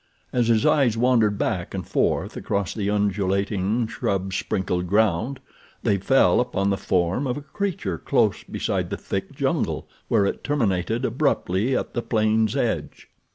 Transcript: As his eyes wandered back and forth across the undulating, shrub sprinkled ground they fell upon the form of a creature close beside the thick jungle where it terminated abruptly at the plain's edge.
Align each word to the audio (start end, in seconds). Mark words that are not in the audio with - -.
As 0.33 0.47
his 0.47 0.65
eyes 0.65 0.97
wandered 0.97 1.37
back 1.37 1.75
and 1.75 1.87
forth 1.87 2.35
across 2.35 2.73
the 2.73 2.89
undulating, 2.89 3.85
shrub 3.85 4.33
sprinkled 4.33 4.87
ground 4.87 5.39
they 5.83 5.99
fell 5.99 6.39
upon 6.39 6.71
the 6.71 6.75
form 6.79 7.27
of 7.27 7.37
a 7.37 7.41
creature 7.41 7.99
close 7.99 8.43
beside 8.43 8.89
the 8.89 8.97
thick 8.97 9.31
jungle 9.35 9.87
where 10.07 10.25
it 10.25 10.43
terminated 10.43 11.05
abruptly 11.05 11.77
at 11.77 11.93
the 11.93 12.01
plain's 12.01 12.55
edge. 12.55 13.09